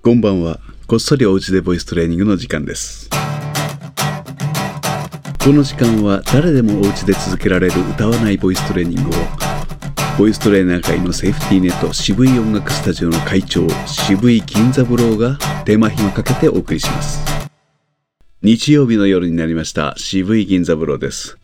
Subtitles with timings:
[0.00, 0.60] こんばんは。
[0.86, 3.10] こっそりおうちでボイストレーニングの時間です。
[5.42, 9.12] この時間は誰でもおうちで続けられる歌わないボイストレーニングを
[10.16, 17.20] ボイストレーナー界のセーフティーネット渋い音楽スタジオの会長渋い銀座ブローが手間暇かけてお送りします。
[18.42, 21.37] 日曜日の夜になりました渋い銀座ブローです。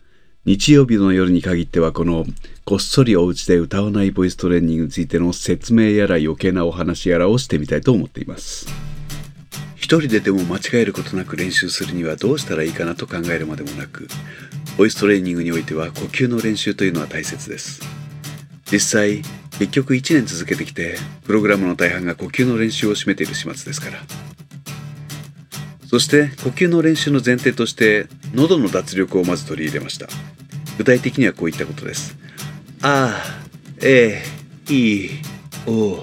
[0.45, 2.23] 日曜日の夜に限ってはこの
[2.65, 8.67] こっそりお家で歌わないボイストレーニングについての説明やら余計なお話やらをしてみたいと思っています。
[9.75, 14.07] 一人ででも間違えることなく練習するにはどうしたらいいかなと考えるまでもなく、
[14.77, 17.81] ボイストレーニングにおいては呼吸の練習というのは大切です。
[18.71, 19.23] 実際、
[19.57, 24.34] 結局1年続けてきて、プログラムの大半が呼吸の練習を占めている始末ですから。
[25.95, 30.07] そして呼吸の練習の前提として喉の脱力をまず取り入れました。
[30.77, 32.17] 具体的にはこういったことです。
[32.81, 33.23] あ
[33.81, 34.21] え
[34.69, 35.07] い
[35.65, 35.99] おう。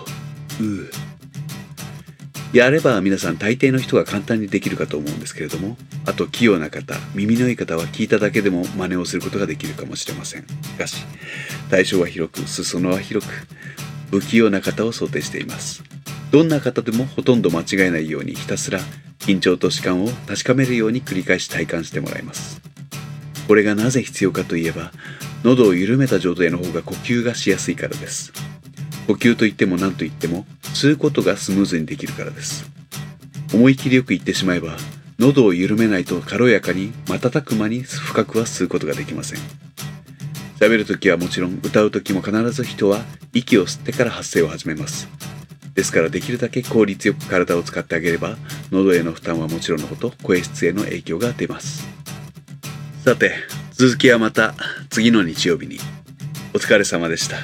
[2.54, 10.46] やれば皆さん大抵の人が簡単にできるかと思うんですけれどもあと器用な方耳のいい方は聞いただけでも真似をすることができるかもしれません。
[10.46, 11.04] しかし
[11.68, 13.30] 対象は広く裾野は広く
[14.10, 15.82] 不器用な方を想定しています。
[16.30, 18.80] どんな方でもほとんど間違えないようにひたすら
[19.22, 22.60] 緊張と弛緩を確かめるように繰り返し体感してもらいます。
[23.46, 24.92] これがなぜ必要かといえば
[25.44, 28.32] 喉を緩めた状態の方が呼吸がしやすいからです。
[29.06, 32.70] 呼吸といっても何といっても吸うことがスムーズにできるからです。
[33.54, 34.76] 思い切りよく言ってしまえば
[35.18, 39.40] 喉を緩めないと軽やかに瞬く間に深くは吸うことができません。
[40.58, 45.08] 喋るときはもちろん歌うときも必ず人は息を吸ってから発声を始めます。
[45.74, 48.36] ですからできるだけ効率よく体を使ってあげれば
[48.70, 51.86] 喉への負担はもちろんのこと声質への影響が出ます。
[53.04, 53.32] さて
[53.72, 54.54] 続きはまた
[54.90, 55.78] 次の日曜日に。
[56.54, 57.36] お疲れ様でした。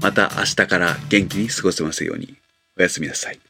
[0.00, 2.36] また明日から元気に過ごせますように。
[2.78, 3.49] おやすみなさい。